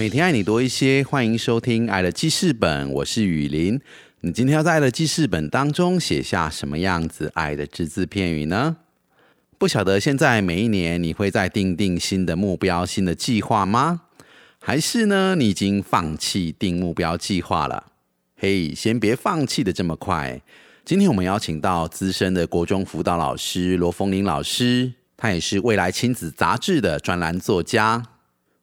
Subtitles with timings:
[0.00, 3.78] 每天爱你多一些，欢迎收听《爱的记事本》，我是雨林。
[4.22, 8.78] 你今天要在《爱的记事本》当中写下什么样子爱的只字片语呢？
[9.58, 14.00] 不晓得现在每一年你会再定定新的目标、新的计划吗？
[14.58, 17.92] 还是呢，你已经放弃定目标计划了？
[18.38, 20.40] 嘿，先别放弃的这么快。
[20.82, 28.02] 今天我们邀请到资深的国中辅导老师罗凤玲老师，他也是未来亲子杂志的专栏作家。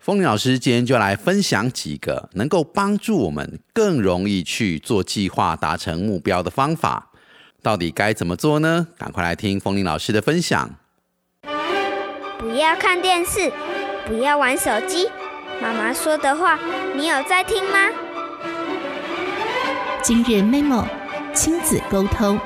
[0.08, 7.12] 风铃老师今天就来分享几个能够帮助我们更容易去做计划、达成目标的方法。
[7.62, 8.88] 到底该怎么做呢？
[8.98, 10.70] 赶快来听风铃老师的分享。
[12.40, 13.52] 不要看电视，
[14.06, 15.10] 不要玩手机。
[15.62, 16.58] 妈妈说的话，
[16.96, 17.78] 你有在听吗？
[20.02, 20.86] 今日 memo
[21.34, 22.40] 亲子沟通。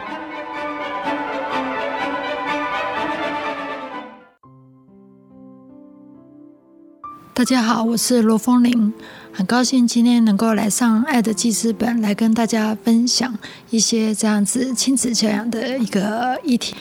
[7.42, 8.94] 大家好，我是罗风玲，
[9.34, 13.36] 很高兴今天能够来上《爱的记事本》，来跟大家分享
[13.72, 16.76] 一些这样子亲子教养的一个议题。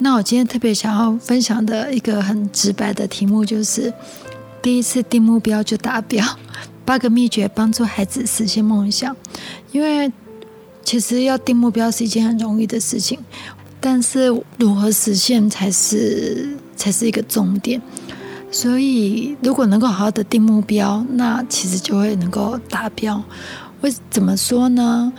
[0.00, 3.90] 那我今天特别想要分享的一个很直白的题目，就是
[4.60, 6.22] 第一次定目标就达标，
[6.84, 9.16] 八个秘诀帮助孩子实现梦想。
[9.70, 10.12] 因为
[10.84, 13.18] 其实要定目标是一件很容易的事情，
[13.80, 14.26] 但是
[14.58, 17.80] 如何实现才是才是一个重点。
[18.52, 23.20] 所以，如果能够好好的定目标，那其实就会能够达标。
[23.80, 25.10] 为怎么说呢？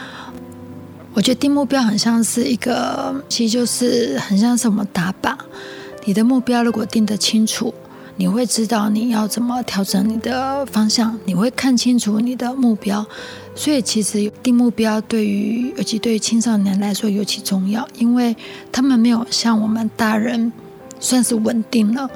[1.15, 5.35] 我觉得定目标很像是一个，其实就是很像是我们打靶。
[6.05, 7.73] 你的目标如果定得清楚，
[8.17, 13.03] 你会知道你要怎么调整你的方向，你会看清楚你的目标。
[13.55, 18.35] 所以，其实定目标对于，尤其对于青少年来说尤其重要，因为
[18.72, 20.53] 他们没有像我们大人
[20.99, 22.07] 算是稳定了。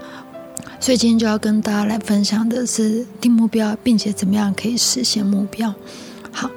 [0.79, 5.73] 所以今天就要跟大家来分享的是定目标，并且怎么样可以实现目标。
[6.31, 6.49] 好，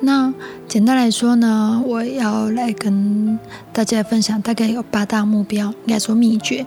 [0.00, 0.32] 那
[0.66, 3.38] 简单来说呢，我要来跟
[3.72, 6.66] 大家分享大概有八大目标，应该说秘诀。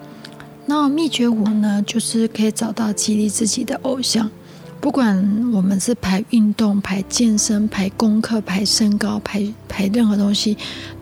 [0.66, 4.31] 那秘诀五呢，就是可以找到激励自己的偶像。
[4.79, 10.57] 不管我们是排运动、排健身、排功课、排身高、排排任何东西，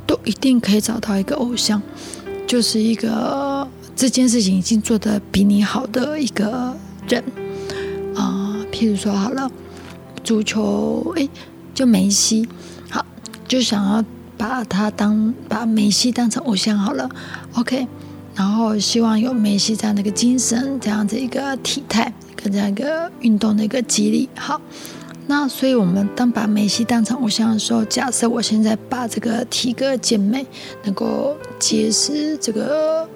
[0.08, 1.82] 都一定可以找到一个偶像，
[2.48, 3.68] 就是一个。
[3.96, 6.76] 这件事情已经做得比你好的一个
[7.08, 7.24] 人。
[8.16, 9.50] 啊，譬如说好了，
[10.24, 11.28] 足球，哎，
[11.74, 12.48] 就梅西，
[12.90, 13.06] 好，
[13.48, 14.04] 就想要
[14.38, 17.10] 把他当把梅西当成偶像好了
[17.54, 17.88] ，OK，
[18.36, 24.60] 然后希望有梅西这样的一个精神，这样子一个体态跟这样一个运动的一个激励，好，
[25.28, 30.46] 那所以我们当把梅西当成偶像的时候，假设我现在把这个体格健美，
[30.84, 33.08] 能够结实这个。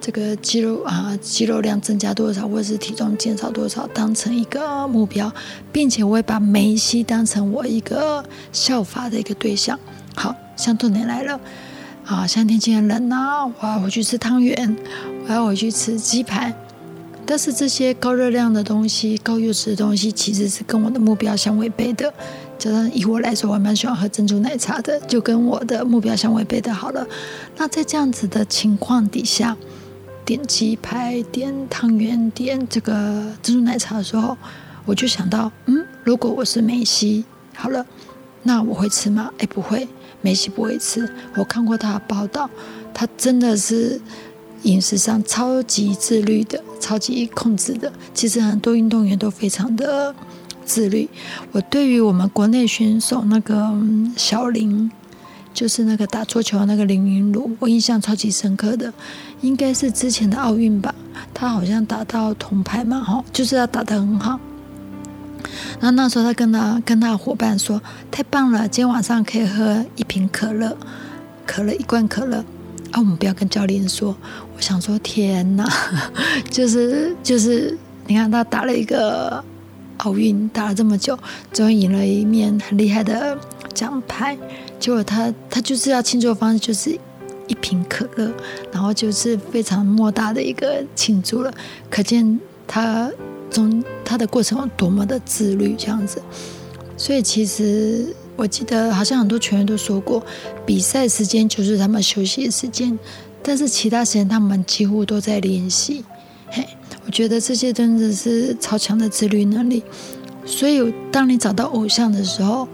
[0.00, 5.32] 这个肌肉啊，肌肉量增加多少，或者是体重减少多少，当成一个目标，
[5.72, 9.78] 并且我会把梅西当成我一个效法的一个对象。
[10.14, 11.40] 好，像冬天来了
[12.04, 14.76] 啊，像天气很冷呐，我要回去吃汤圆，
[15.26, 16.54] 我要回去吃鸡排。
[17.28, 22.14] 但是这些高热量的东西、高油脂的东西，其实是跟我的目标相违背的。
[22.56, 26.72] 就像以我来说，我蛮喜欢喝珍珠奶茶的，就跟我的目标相违背的。
[26.72, 27.04] 好了，
[27.56, 29.56] 那在这样子的情况底下。
[30.26, 34.36] 点鸡排、点汤圆、点这个珍珠奶茶的时候，
[34.84, 37.86] 我就想到，嗯，如果我是梅西，好了，
[38.42, 39.30] 那我会吃吗？
[39.38, 39.86] 哎，不会，
[40.22, 41.08] 梅西不会吃。
[41.36, 42.50] 我看过他的报道，
[42.92, 44.00] 他真的是
[44.64, 47.92] 饮食上超级自律的，超级控制的。
[48.12, 50.12] 其实很多运动员都非常的
[50.64, 51.08] 自律。
[51.52, 53.72] 我对于我们国内选手那个
[54.16, 54.90] 小林。
[55.56, 58.92] 就是那个打桌球的那个林云儒，我印象超级深刻的，
[59.40, 60.94] 应该是之前的奥运吧，
[61.32, 64.38] 他好像打到铜牌嘛，哈，就是要打得很好。
[65.80, 67.80] 然后那时候他跟他跟他伙伴说
[68.12, 70.76] ：“太棒了，今天晚上可以喝一瓶可乐，
[71.46, 72.44] 可乐一罐可乐。”
[72.92, 74.14] 啊，我们不要跟教练说。
[74.54, 75.66] 我想说，天哪，
[76.52, 77.76] 就是就是，
[78.06, 79.42] 你看他打了一个
[79.98, 81.18] 奥运，打了这么久，
[81.50, 83.38] 终于赢了一面很厉害的
[83.76, 84.36] 奖牌。
[84.80, 86.98] 结果他他就是要庆祝的方式就是
[87.46, 88.32] 一瓶可乐，
[88.72, 91.52] 然后就是非常莫大的一个庆祝了，
[91.90, 93.10] 可见他
[93.50, 96.20] 中他的过程有多么的自律这样子。
[96.96, 100.22] 所以其实我记得好像很多球员都说过，
[100.64, 102.98] 比赛时间就是他们休息的时间，
[103.42, 106.04] 但是其他时间他们几乎都在练习。
[106.48, 106.66] 嘿，
[107.04, 109.82] 我觉得这些真的是超强的自律能力。
[110.44, 112.68] 所以，当你找到偶像的时候，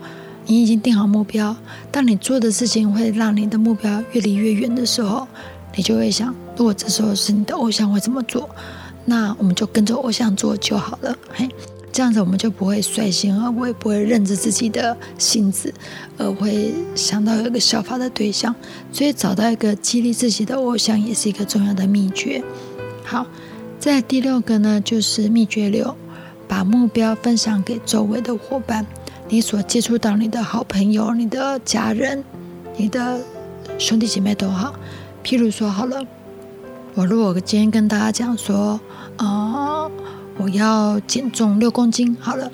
[0.47, 1.57] 你已经定好目标。
[1.91, 5.27] 当你做的事情会让你的目标越离越远的时候，
[5.77, 8.49] 你就会想：如果这时候是你的偶像会怎么做？
[9.05, 11.17] 那我们就跟着偶像做就好了。
[11.33, 11.49] 嘿。
[11.95, 15.75] 这样子我们就不会率性，而会不会认知自己的性子，
[16.17, 18.55] 而会想到有一个效法的对象。
[18.91, 22.43] 所以找到一个激励自己的偶像，也是一个重要的秘诀。
[23.05, 23.27] 好，
[23.79, 25.95] 在第六个呢，就是秘诀六，
[26.49, 28.87] 把目标分享给周围的伙伴，
[29.33, 32.23] 你所接触到你的好朋友、你的家人、
[32.77, 33.19] 你的
[33.79, 34.75] 兄弟姐妹都好。
[35.25, 36.05] 譬如说，好了，
[36.95, 38.79] 我如果今天跟大家讲说，
[39.17, 39.91] 啊。
[40.39, 42.51] 我要减重六公斤，好了，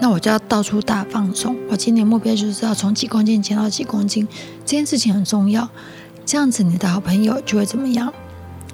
[0.00, 1.54] 那我就要到处大放松。
[1.68, 4.26] 我今年目标就是要从几公斤减到几公斤，
[4.64, 5.68] 这件事情很重要。
[6.24, 8.10] 这样子，你的好朋友就会怎么样？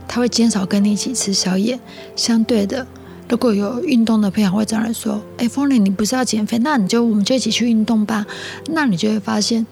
[0.07, 1.81] 他会减少跟你一起吃宵夜。
[2.15, 2.87] 相对的，
[3.29, 6.59] 如果有运动的朋友会这样说：“哎，风铃，你不是要减肥？
[6.59, 8.27] 那你就我们就一起去运动吧。”
[8.71, 9.67] 那你就会发现，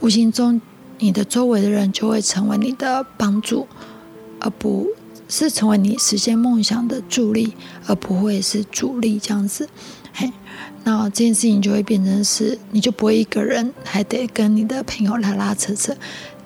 [0.00, 0.60] 无形中
[0.98, 3.66] 你的周围的人就会成为你的帮助，
[4.40, 4.88] 而不。
[5.28, 7.54] 是成为你实现梦想的助力，
[7.86, 9.66] 而不会是阻力这样子。
[10.12, 10.30] 嘿，
[10.84, 15.96] 那这件事情就会变成是，你就不会一个人，还得跟你的朋友拉拉扯扯。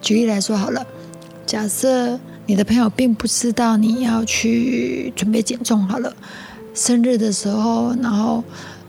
[0.01, 0.87] 举例来说好了，
[1.45, 6.15] 假设你的朋友并不知道你要去准备减重，好了，
[6.75, 8.43] 生日的时候，然后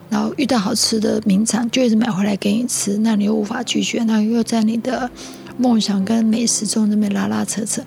[0.09, 5.09] 然后遇到好吃的名产，就一直买回来给你吃，那你又无法拒绝，那又在你的。
[5.59, 7.81] 梦想跟美食中那边拉拉扯扯，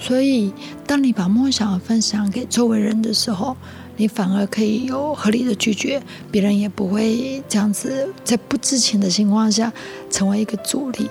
[0.00, 0.52] 所以
[0.86, 3.56] 当你把梦想分享给周围人的时候，
[3.96, 6.00] 你反而可以有合理的拒绝，
[6.30, 9.72] 别人也不会这样子在不知情的情况下
[10.08, 11.10] 成为一个阻力。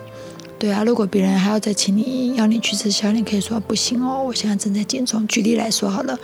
[0.65, 5.27] 对啊，如果别人还要再请你要你去吃宵夜，你可以说不行哦，我现在正在减重。
[5.27, 6.17] 举例来说好了，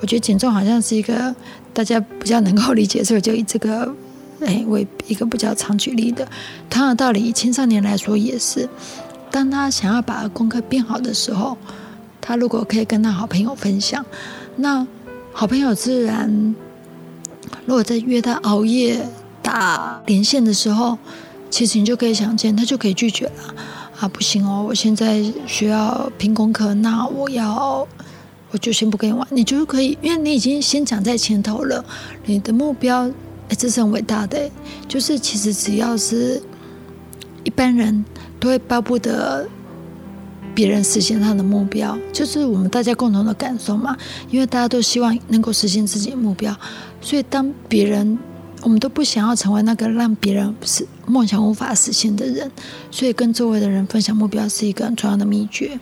[0.00, 1.32] 我觉得减重好像是一个
[1.72, 3.88] 大家比较能够理解，所以就以这个
[4.44, 6.26] 哎为一个比较常举例的。
[6.68, 8.68] 同样的道理，青少年来说也是。
[9.30, 11.56] 当他想要把功课变好的时候，
[12.20, 14.04] 他如果可以跟他好朋友分享，
[14.56, 14.84] 那
[15.32, 16.56] 好朋友自然，
[17.64, 19.06] 如果在约他熬夜
[19.40, 20.98] 打连线的时候，
[21.48, 23.54] 其实你就可以想见，他就可以拒绝了。
[23.98, 27.86] 啊，不行哦，我现在需要拼功课，那我要
[28.50, 29.26] 我就先不跟你玩。
[29.30, 31.84] 你就是可以，因为你已经先讲在前头了，
[32.26, 33.08] 你的目标
[33.48, 34.50] 哎，这是很伟大的，
[34.88, 36.42] 就是其实只要是
[37.44, 38.04] 一般人。
[38.40, 39.48] 都会巴不得
[40.54, 43.96] 别人实现他的目标，就是我们大家共同的感受嘛。
[44.28, 46.54] 因为大家都希望能够实现自己的目标，
[47.00, 48.18] 所以当别人，
[48.64, 52.50] 我们都不想要成为那个让别人是梦想无法实现的人，
[52.90, 55.78] 所以跟周围的人分享目标是一个很重要的秘诀。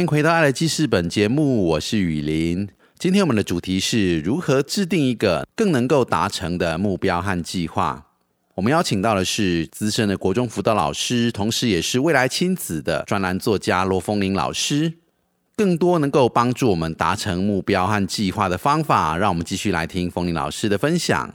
[0.00, 2.66] 欢迎回到《爱的记事本》节目，我是雨林。
[2.98, 8.06] 今天我们的主题是如何制定一个更能够达成的目标和计划。
[8.54, 14.94] 我们邀请到的是资深的国中辅导老师，同时也是未来亲子的专栏作家罗凤玲老师。
[15.54, 21.30] 更多能够帮助我们达成目标和计划的方法，让我们继续来听凤玲老师的分享。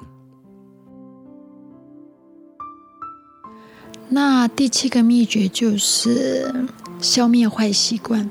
[4.10, 6.66] 那第七个秘诀就是
[7.00, 8.28] 消灭坏习惯，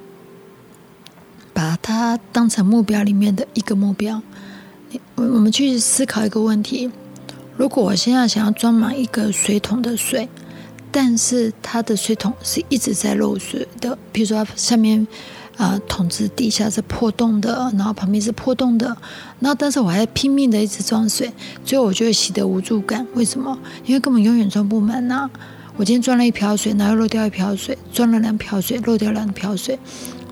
[1.55, 4.21] 把它当成目标里面的一个目标。
[5.15, 6.91] 我我们去思考一个问题：
[7.57, 10.29] 如果我现在想要装满一个水桶的水，
[10.91, 15.07] 但是它的水桶是一直在漏水的，比如说下面
[15.57, 18.97] 啊桶子底下是破洞的，然后旁边是破洞的，
[19.41, 21.33] 那但是我还拼命的一直装水，
[21.65, 23.07] 最后我就会洗得无助感。
[23.15, 23.59] 为什么？
[23.87, 25.31] 因为根本永远装不满呐。
[25.77, 29.77] 我今天装了一瓢水，然后漏掉一瓢水；装了两瓢水，漏掉两瓢水。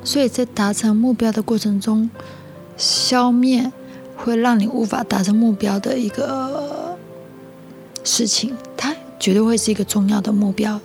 [0.04, 2.10] 所以在达成目标的过程中，
[2.76, 3.72] 消灭
[4.16, 6.96] 会让你无法达成目标的一个
[8.04, 10.80] 事情，它绝对会是一个重要的目标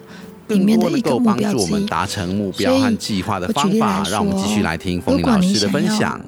[0.48, 1.86] 里面的一个目标之一。
[1.86, 6.20] 达成目标和计划的方法，让我们继续来听冯老师的分享。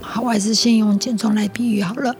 [0.00, 2.14] 好，我还是先用减重来比喻好了。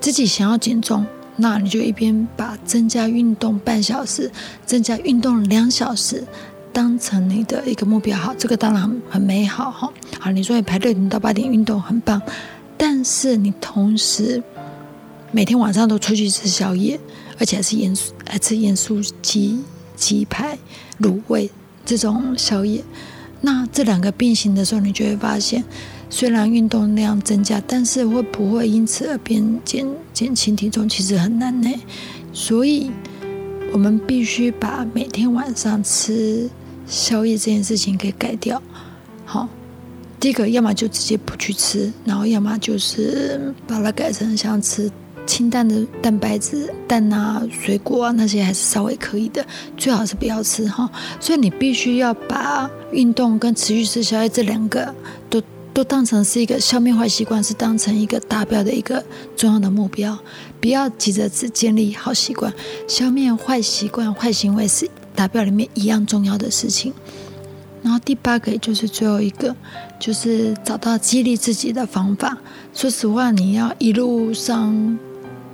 [0.00, 1.06] 自己想要减重。
[1.36, 4.30] 那你就一边把增加运动半小时、
[4.64, 6.22] 增加运动两小时
[6.74, 9.90] 当成你的一个目标，好，这个当然很美好哈。
[10.18, 12.20] 好，你说你排六点到八点运动很棒，
[12.76, 14.42] 但是你同时
[15.30, 16.98] 每天晚上都出去吃宵夜，
[17.38, 17.96] 而且还是盐
[18.28, 19.60] 还吃盐酥鸡、
[19.94, 20.58] 鸡排、
[21.00, 21.48] 卤味
[21.86, 22.82] 这种宵夜，
[23.40, 25.64] 那这两个并行的时候，你就会发现。
[26.10, 31.68] 虽然运动量增加，但是会不会因此而变减减轻体重，其实很难呢。
[32.32, 32.90] 所以，
[33.72, 36.48] 我们必须把每天晚上吃
[36.86, 38.62] 宵夜这件事情给改掉。
[39.24, 39.48] 好，
[40.18, 44.90] 第一个，要么就直接不去吃，然后要么就是把它改成像吃
[45.26, 49.44] 清淡的蛋白质、蛋啊、水果啊那些，还是稍微可以的。
[49.76, 50.90] 最好是不要吃哈。
[51.18, 54.94] 所以你必须要把运动跟持续吃宵夜这两个
[55.28, 55.42] 都。
[55.74, 59.04] 都当成是一个消灭坏习惯，是当成一个达标的一个
[59.36, 60.16] 重要的目标。
[60.60, 62.54] 不要急着只建立好习惯，
[62.86, 66.92] 消灭坏习惯、坏行为是达标里面一样重要的事情。
[67.82, 69.54] 然后第八个，也就是最后一个，
[70.00, 72.36] 就是找到激励自己的方法。
[72.72, 74.98] 说实话，你要一路上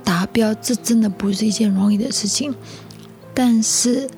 [0.03, 2.55] 达标，这真的不是一件容易的事情。
[3.33, 4.09] 但是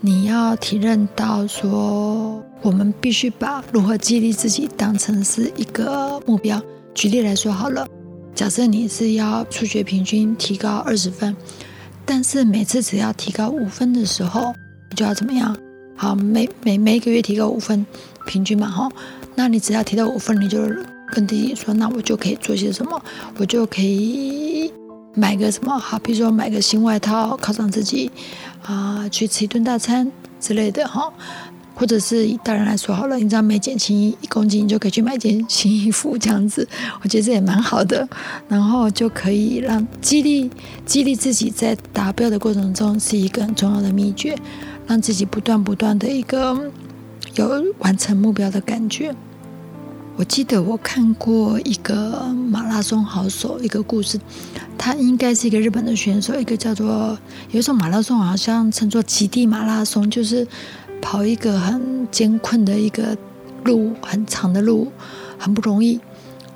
[0.00, 2.44] 你要体认到说。
[2.62, 6.60] 我们必须把如何激励自己当成是一个目标。
[6.92, 7.86] 举例来说好了，
[8.34, 11.34] 假设你是要数学平均提高二十分，
[12.04, 14.52] 但是每次只要提高五分的时候，
[14.96, 15.56] 就要怎么样？
[15.96, 17.86] 好，每每每一个月提高五分，
[18.26, 18.88] 平均嘛，哈。
[19.34, 20.58] 那你只要提到五分，你就
[21.12, 23.00] 跟自己说，那我就可以做些什么？
[23.36, 24.72] 我就可以
[25.14, 25.78] 买个什么？
[25.78, 28.10] 好，比如说买个新外套犒赏自己，
[28.62, 31.12] 啊，去吃一顿大餐之类的，哈。
[31.80, 36.68] 或者是以大人来说好了，你知道每减轻一公斤，你就可以去买件新衣服，这样子，
[37.00, 38.06] 我觉得这也蛮好的。
[38.48, 40.50] 然后就可以让激励
[40.84, 44.36] 激励自己在达标的过程中是一个很重要的秘诀，
[44.86, 46.70] 让自己不断不断的一个
[47.36, 49.14] 有完成目标的感觉。
[50.16, 54.20] 我记得我看过一个马拉松好手一个故事，
[54.76, 57.18] 他应该是一个日本的选手，一个叫做
[57.52, 60.46] 有一种马拉松好像称作极地马拉松，就是。
[61.00, 63.16] 跑一个很艰困的一个
[63.64, 64.90] 路，很长的路，
[65.38, 66.00] 很不容易。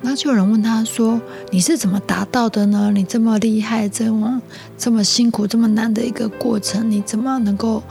[0.01, 1.19] 那就有人问他说
[1.51, 2.91] ：“你是怎么达到的呢？
[2.93, 4.41] 你这么厉害，这么
[4.77, 7.81] 这么辛苦，这么难的一个过程，你怎么能够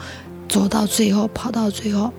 [0.48, 2.12] 走到最后，跑到最后？”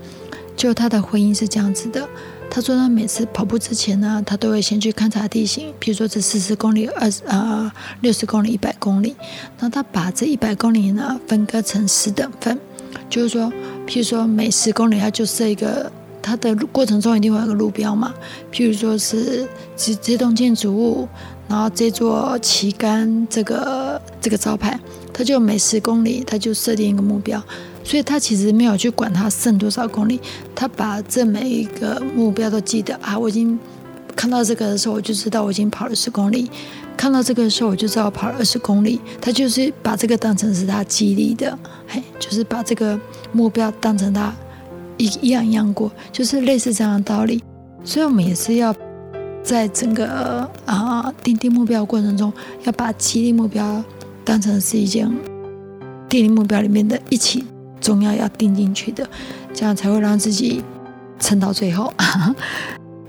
[0.58, 2.08] 就他的回应是这样子的：
[2.50, 9.16] 他说他每次跑步之前呢，他都会先去勘察地形，比如说这四十公里、二十呃六十公里、一百公里，
[9.60, 12.58] 那他把这一百公里呢分割成十等份。
[13.10, 13.52] 就是说，
[13.88, 18.14] 譬如说每十公里，它就设一个，它的过程中一定会有个路标嘛。
[18.52, 21.08] 譬如说是这这栋建筑物，
[21.48, 24.80] 然后这座旗杆，这个这个招牌，
[25.14, 27.42] 它就每十公里，它就设定一个目标。
[27.84, 30.20] 所以他其实没有去管它剩多少公里，
[30.56, 33.16] 他把这每一个目标都记得啊。
[33.16, 33.60] 我已经
[34.16, 36.50] 看到这个的时候，我就知道我已经跑了十公里。
[36.96, 39.00] 看到这个的时候，我就知道跑了二十公里。
[39.22, 43.00] 他就是把这个当成是他激励的，嘿，就是把这个
[43.32, 44.34] 目标当成他
[44.98, 47.44] 一一样一样过，就是类似这样的道理。
[47.84, 48.74] 所以，我们也是要
[49.44, 52.34] 在整个啊定定目标过程中，
[52.64, 53.84] 要把激励目标
[54.24, 55.08] 当成是一件
[56.10, 57.46] 定定目标里面的一起
[57.80, 59.08] 重要要定进去的，
[59.54, 60.64] 这样才会让自己
[61.20, 61.94] 撑到最后。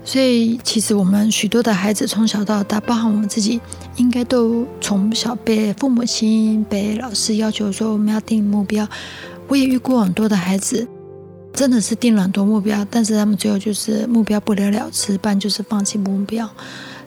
[0.07, 3.59] 所以，其实我们许多的孩子从小到大，包含我们自己，
[3.97, 8.87] 应该都从小被父母亲、被老师要求说我们要定目标。
[9.49, 10.87] 我也遇过很多的孩子，
[11.51, 16.49] 真的是定了很多目标，但是他们最后就是目标不了了之，不然就是放弃目标。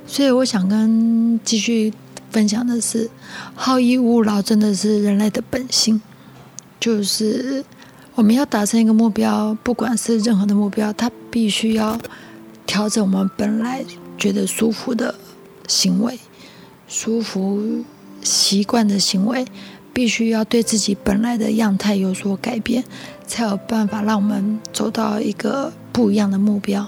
[0.06, 1.90] 所以，我想跟继续
[2.30, 3.08] 分享的是，
[3.54, 5.98] 好逸恶劳真的是人类的本性，
[6.78, 7.64] 就是
[8.14, 11.98] 我们要达成一个目标，不管是任何的目标，它必须要。
[12.70, 13.84] 调整我们本来
[14.16, 15.12] 觉得舒服的
[15.66, 16.16] 行为，
[16.86, 17.82] 舒服
[18.22, 19.44] 习惯的行为，
[19.92, 22.84] 必须要对自己本来的样态有所改变，
[23.26, 26.86] 才有办法让我们走到一个不一样的目标。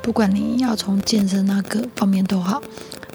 [0.00, 2.62] 不管你要从健身那个方面都好。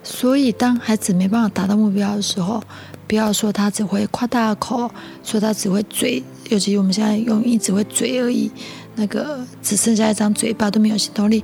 [0.03, 2.61] 所以，当孩子没办法达到目标的时候，
[3.07, 4.91] 不要说他只会夸大口，
[5.23, 8.51] 说他只会嘴，尤其我们现在用一只会嘴而已，
[8.95, 11.41] 那个只剩下一张嘴巴都没有行动力。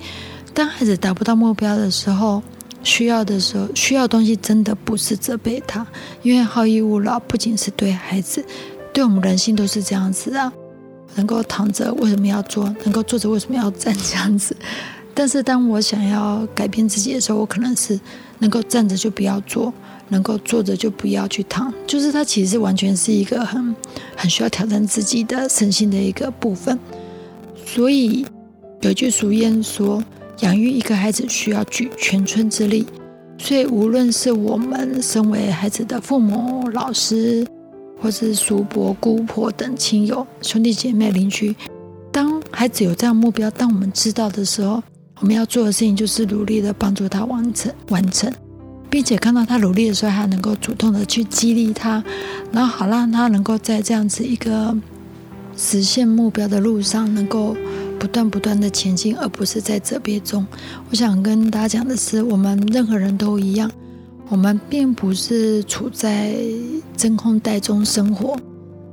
[0.55, 2.41] 当孩子达不到目标的时候，
[2.81, 5.85] 需要的时候，需要东西真的不是责备他，
[6.23, 8.43] 因为好逸恶劳不仅是对孩子，
[8.93, 10.51] 对我们人性都是这样子啊。
[11.15, 12.73] 能够躺着为什么要坐？
[12.85, 13.93] 能够坐着为什么要站？
[13.93, 14.55] 这样子。
[15.13, 17.99] 但是当我想要改变自己的时候，我可能是
[18.39, 19.73] 能够站着就不要坐，
[20.07, 21.73] 能够坐着就不要去躺。
[21.85, 23.75] 就是它其实完全是一个很
[24.15, 26.79] 很需要挑战自己的身心的一个部分。
[27.65, 28.25] 所以
[28.79, 30.01] 有句俗谚说。
[30.41, 32.85] 养育一个孩子需要举全村之力，
[33.37, 37.47] 所以无论是我们身为孩子的父母、老师，
[38.01, 41.55] 或是叔伯、姑婆等亲友、兄弟姐妹、邻居，
[42.11, 44.83] 当孩子有这样目标，当我们知道的时候，
[45.21, 48.29] 我们要做的事情就是努力的帮助他完成完成，
[48.89, 52.03] 并且看到他努力的时候，还能够主动的去激励他，
[52.51, 54.75] 然后好让他能够在这样子一个
[55.55, 57.55] 实现目标的路上能够。
[57.99, 60.45] 不断不断的前进，而不是在责备中。
[60.89, 63.71] 我想跟大家讲的是，我们任何人都一样，
[64.29, 66.35] 我们并不是处在
[66.95, 68.37] 真空袋中生活，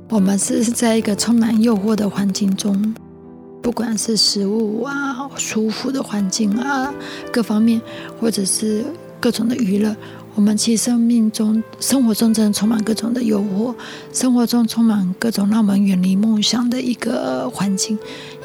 [0.09, 2.95] 我们是在一个充满诱惑的环境中，
[3.61, 6.93] 不管是食物啊、舒服的环境啊，
[7.31, 7.81] 各方面，
[8.19, 8.83] 或者是
[9.19, 9.95] 各种的娱乐。
[10.35, 13.71] 我们其实生命中、生活中真的充满各种的诱惑，
[14.11, 17.95] 生活中充满各种让我们远离梦想的一个环境，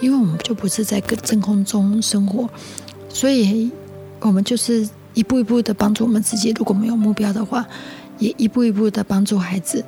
[0.01, 2.49] 因为我们就不是在真空中生活，
[3.09, 3.71] 所以
[4.21, 6.53] 我们就是一步一步的帮助我们自己。
[6.57, 7.67] 如果没有目标的话，
[8.19, 9.85] 也一步一步的帮助孩子。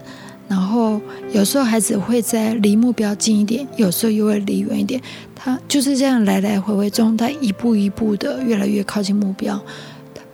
[0.49, 1.01] 然后
[1.33, 5.01] 有时候孩子会在离目标近一点，有时候又会离远一点，
[5.33, 9.61] 他就是这样来来回回中，他一步一步的越来越靠近目标。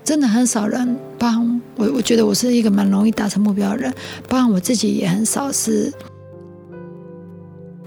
[0.03, 3.93] 真的很少人帮我，我觉得我是一个蛮容易达成目标的人。
[4.27, 5.93] 包括我自己也很少是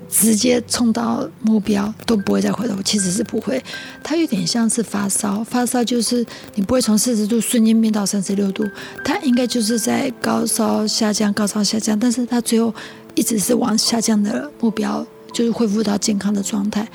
[0.10, 3.64] 直接冲到目标都不会再回头，其实是不会。
[4.04, 8.66] 它有点像是发烧，发烧就是你不会从四十度瞬间变到三十六度，
[9.06, 12.74] 它应该就是在高烧下降、高烧下降，但是它最后
[13.16, 16.88] 一直是往下降的目标，就是恢复到健康的状态。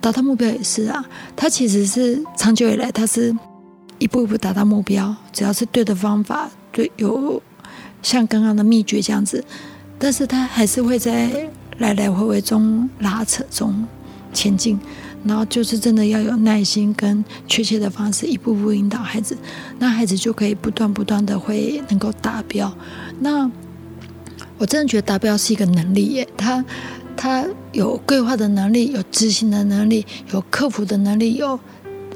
[0.00, 1.04] 达到目标也是啊，
[1.34, 3.34] 它其实是长久以来它是。
[4.00, 7.40] 一步一步达到目标，只要是对的方法，对有
[8.02, 9.42] 像刚刚的秘诀这样子，
[10.00, 13.86] 但是他还是会在来来回回中拉扯中
[14.32, 14.78] 前进，
[15.24, 19.36] 然后就是真的要有耐心跟确切的方式，一步步引导孩子，
[19.78, 22.72] 那孩子就可以不断不断的会能够达标。
[23.20, 23.50] 那
[24.58, 26.64] 我真的觉得达标是一个能力耶，他
[27.16, 31.58] 他有规划的能力，有执行的能力，有克服的能力，有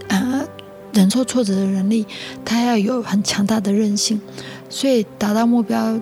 [0.09, 0.47] 呃。
[0.95, 2.05] 忍受挫折的能力，
[2.45, 4.21] 他要有很强大的韧性，
[4.69, 6.01] 所以达到目标、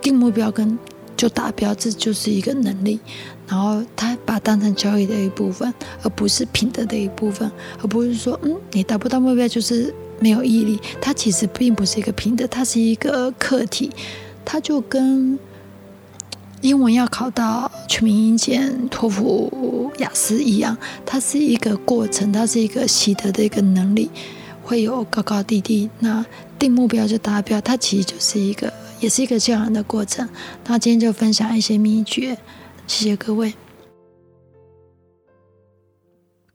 [0.00, 0.78] 定目标跟
[1.16, 3.00] 就达标，这就是一个能力。
[3.48, 7.50] 然后他把当成交易的一部分，而不是品德的一部分，
[7.80, 10.80] 而不是说，嗯，你达不到目标就是没有毅力。
[11.00, 13.90] 它其实并不是一个品德，它是一个课题，
[14.44, 15.38] 它就跟。
[16.62, 24.10] 英文要考到全民英检、托福、雅思一样，它是一个过程，它是一个习得的一个能力，
[24.64, 25.88] 会有高高低低。
[26.00, 26.24] 那
[26.58, 30.28] 定目标就达标，它其实就是一个，也是一个教养的过程。
[30.66, 32.36] 那今天就分享一些秘诀，
[32.86, 33.54] 谢谢各位。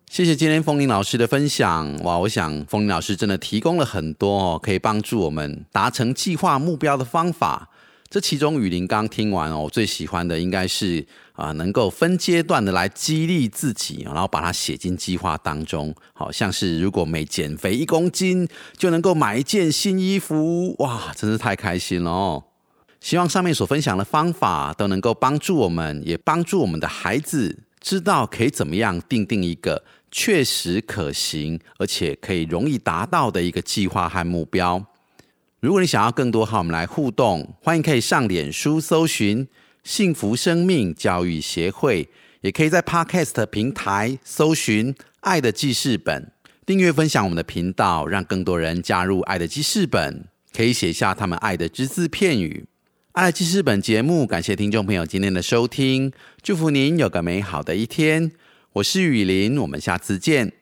[0.09, 1.95] 谢谢今天风铃老师的分享。
[2.03, 7.69] 哇，我想风铃老师真的提供了很多，可以帮助我们达成计划目标的方法。
[8.11, 15.95] 这其中，雨林刚听完哦，我最喜欢的应该是啊，能够分阶段的来激励自己，然后把它写进计划当中。
[16.11, 18.45] 好像是如果每减肥一公斤，
[18.75, 22.43] 就能够买一件新衣服，哇，真是太开心了哦！
[22.99, 34.85] 希望上面所分享的方法都能够帮助我们，也帮助我们的孩子知道可以怎么样定定一个确实可行，而且可以容易达到的一个计划和目标。
[35.61, 39.47] 如果你想要更多和我们来互动，欢迎可以上脸书搜寻
[39.85, 42.09] “幸福生命教育协会”，
[42.41, 46.31] 也可以在 Podcast 平台搜寻“爱的记事本”，
[46.65, 52.65] 订阅分享我们的频道，让更多人加入“爱的记事本”，可以写下他们爱的只字片语。
[53.11, 58.31] 爱的记事本节目，感谢听众朋友今天的收听，祝福您有个美好的一天。
[58.73, 60.53] 我是雨林，我们下次见。